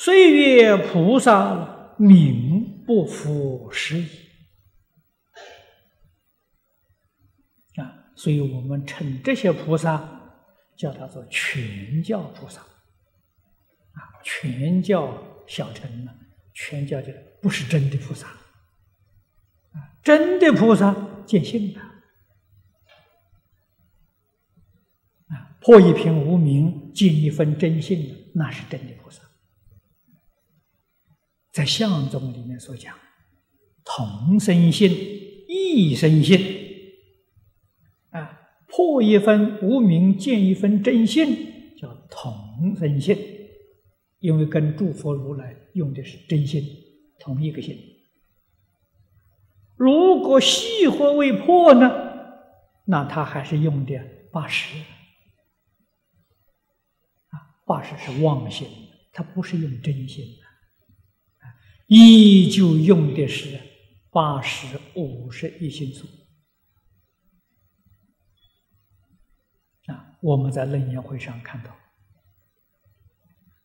[0.00, 4.08] 岁月菩萨名不符实矣。
[7.74, 10.08] 啊，所以我们称这些菩萨
[10.76, 12.60] 叫他做全教菩萨。
[12.60, 16.14] 啊，全教小乘呢，
[16.54, 17.12] 全教就
[17.42, 18.28] 不是真的菩萨。
[18.28, 20.94] 啊，真的菩萨
[21.26, 21.80] 见性的。
[25.34, 29.22] 啊，破一品无名，见一分真性，那是真的菩萨。
[31.58, 32.94] 在相宗里面所讲，
[33.84, 34.92] 同生性，
[35.48, 36.38] 异生性，
[38.10, 41.26] 啊，破一分无名，见一分真性，
[41.76, 43.18] 叫同生性，
[44.20, 46.62] 因为跟诸佛如来用的是真心，
[47.18, 47.76] 同一个心。
[49.74, 51.90] 如果细惑未破呢，
[52.84, 54.78] 那他还是用的八十，
[57.30, 57.34] 啊，
[57.66, 58.68] 八十是妄心，
[59.12, 60.47] 他不是用真心的。
[61.88, 63.58] 依旧用的是
[64.10, 66.06] 八十五十一心数
[69.90, 70.18] 啊！
[70.20, 71.74] 我们在楞严会上看到，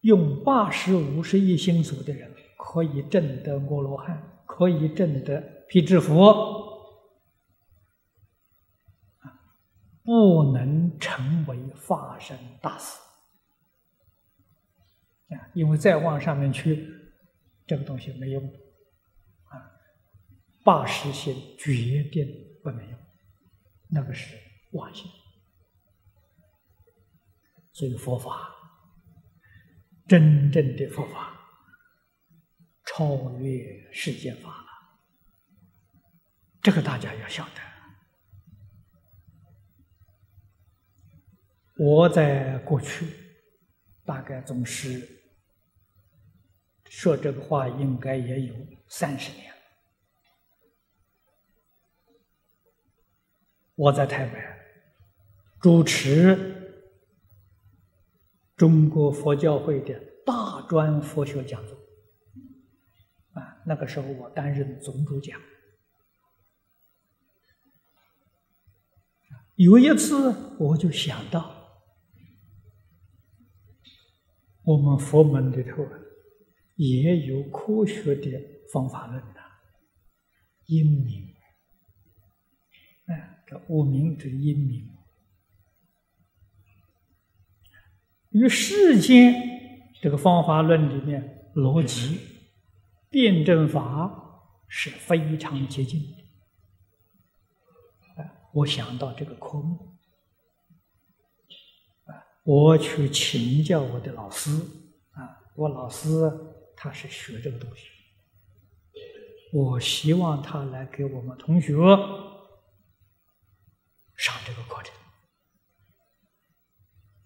[0.00, 6.76] 用八十五十一心数的人可以证得阿罗汉，可以证得辟支佛，
[10.02, 12.98] 不能成为法身大士
[15.36, 15.38] 啊！
[15.54, 16.97] 因为再往上面去。
[17.68, 18.42] 这个东西没用
[19.50, 19.70] 啊，
[20.64, 22.26] 八十心决定
[22.64, 22.98] 不能用，
[23.90, 24.34] 那个是
[24.72, 25.04] 妄心。
[27.74, 28.50] 所以佛法
[30.06, 31.38] 真正的佛法
[32.86, 34.68] 超越世间法了，
[36.62, 37.60] 这个大家要晓得。
[41.76, 43.06] 我在过去
[44.06, 45.17] 大概总是。
[46.90, 48.54] 说这个话应该也有
[48.88, 49.56] 三十年了。
[53.74, 54.38] 我在台北
[55.60, 56.82] 主持
[58.56, 61.78] 中国佛教会的大专佛学讲座，
[63.34, 65.40] 啊，那个时候我担任总主讲。
[69.54, 71.54] 有一次我就想到，
[74.64, 75.86] 我们佛门里头。
[76.78, 78.40] 也有科学的
[78.72, 79.40] 方法论呐，
[80.66, 81.34] 因明，
[83.06, 84.88] 哎，这无名之因明，
[88.30, 89.34] 与世间
[90.00, 92.20] 这个方法论里面逻辑、
[93.10, 96.14] 辩证法是非常接近的。
[98.18, 99.96] 哎，我想到这个科目，
[102.04, 104.52] 啊，我去请教我的老师，
[105.10, 106.54] 啊，我老师。
[106.80, 107.88] 他是学这个东西，
[109.52, 111.72] 我希望他来给我们同学
[114.16, 114.94] 上这个课程。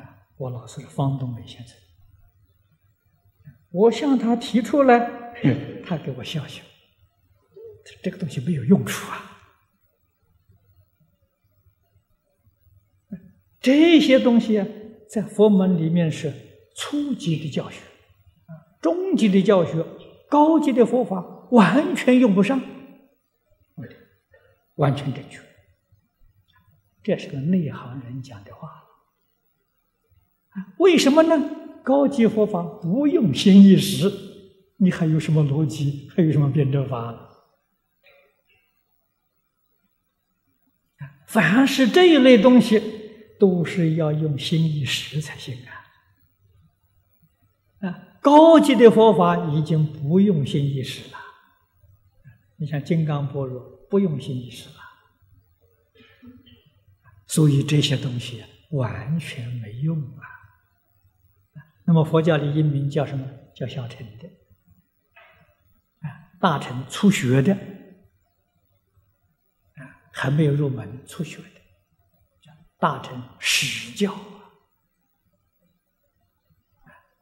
[0.00, 1.76] 啊，我老师是方东美先生，
[3.70, 5.34] 我向他提出来，
[5.84, 6.64] 他给我笑笑，
[8.02, 9.30] 这个东西没有用处啊。
[13.60, 14.66] 这些东西啊，
[15.10, 16.32] 在佛门里面是
[16.74, 17.82] 初级的教学。
[18.84, 19.82] 中级的教学，
[20.28, 22.60] 高级的佛法完全用不上，
[24.74, 25.40] 完全正确。
[27.02, 28.84] 这是个内行人讲的话？
[30.76, 31.80] 为什么呢？
[31.82, 34.12] 高级佛法不用心意识，
[34.76, 36.10] 你还有什么逻辑？
[36.14, 37.30] 还有什么辩证法？
[41.26, 42.82] 凡是这一类东西，
[43.40, 45.56] 都是要用心意识才行
[47.80, 48.10] 啊啊。
[48.24, 51.18] 高级的佛法已经不用心意识了，
[52.56, 53.60] 你像金刚般若
[53.90, 54.76] 不用心意识了，
[57.26, 60.24] 所以这些东西完全没用啊。
[61.84, 63.28] 那么佛教的音名叫什么？
[63.54, 64.26] 叫小乘的，
[66.00, 66.08] 啊，
[66.40, 67.52] 大乘初学的，
[69.74, 71.60] 啊，还没有入门初学的，
[72.40, 74.16] 叫大乘实教。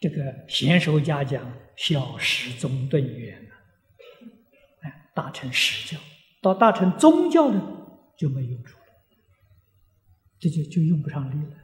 [0.00, 3.50] 这个贤首家讲小时宗顿远了，
[4.82, 6.00] 哎，大成实教，
[6.40, 7.60] 到大成宗教呢
[8.16, 8.84] 就没用处了，
[10.38, 11.56] 这就就用不上力了。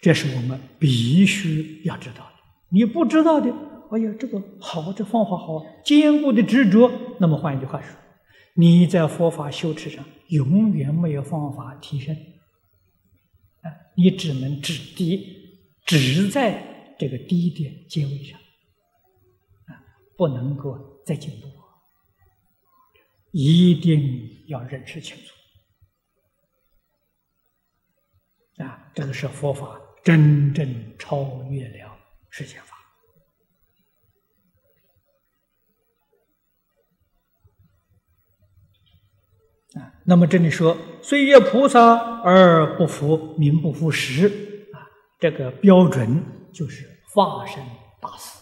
[0.00, 2.32] 这是我们必须要知道的。
[2.68, 3.48] 你不知道的，
[3.92, 6.90] 哎呀，这个好，这方法好，坚固的执着。
[7.20, 7.96] 那么换一句话说，
[8.54, 12.16] 你在佛法修持上永远没有方法提升。
[13.96, 18.38] 你只能止低，止在这个低点结尾上，
[19.66, 19.80] 啊，
[20.16, 21.48] 不能够再进步，
[23.32, 25.34] 一定要认识清楚。
[28.62, 31.98] 啊，这个是佛法真正超越了
[32.30, 32.75] 世间法。
[39.76, 44.26] 啊，那么这里说“岁月菩萨而不服名不副实”，
[44.72, 44.88] 啊，
[45.20, 47.62] 这个标准就是化身
[48.00, 48.40] 大师。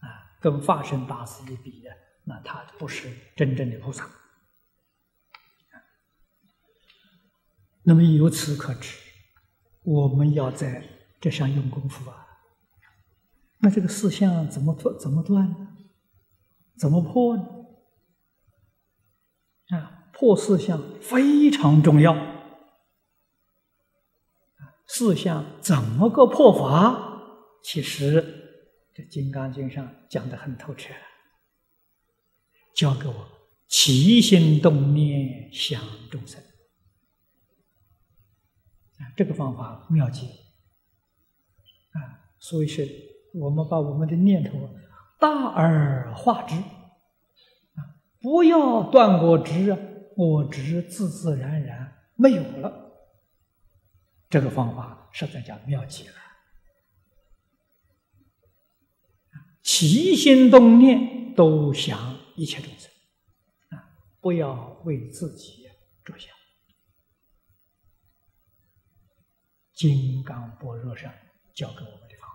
[0.00, 1.90] 啊，跟化身大师一比呢，
[2.24, 4.06] 那他不是真正的菩萨。
[7.82, 8.96] 那么由此可知，
[9.82, 10.82] 我们要在
[11.20, 12.26] 这上用功夫啊。
[13.60, 14.98] 那这个四相怎么断？
[14.98, 15.68] 怎么断呢？
[16.76, 17.46] 怎么破呢？
[20.14, 22.16] 破四相非常重要。
[24.86, 27.10] 四相怎么个破法？
[27.62, 28.22] 其实
[28.94, 30.92] 这《金刚经》上讲的很透彻，
[32.76, 33.14] 教给我
[33.66, 35.80] 起心动念想
[36.10, 36.40] 众生。
[39.16, 41.98] 这个方法妙极啊！
[42.38, 42.88] 所以是
[43.34, 44.50] 我们把我们的念头
[45.18, 47.80] 大而化之啊，
[48.20, 49.78] 不要断我执啊，
[50.16, 52.82] 我执自自然然没有了。
[54.30, 56.14] 这个方法实在叫妙极了。
[59.62, 62.90] 起心动念都想一切众生
[63.70, 63.90] 啊，
[64.20, 65.66] 不要为自己
[66.04, 66.34] 着想。
[69.72, 71.12] 金刚般若上
[71.54, 72.34] 教给我们的方法。